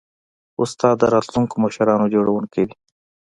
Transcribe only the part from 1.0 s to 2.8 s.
راتلونکو مشرانو جوړوونکی دی.